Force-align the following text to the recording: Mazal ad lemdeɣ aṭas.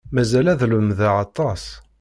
Mazal 0.13 0.47
ad 0.53 0.61
lemdeɣ 0.71 1.15
aṭas. 1.25 1.63